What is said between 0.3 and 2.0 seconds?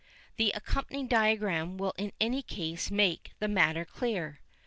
The accompanying diagram will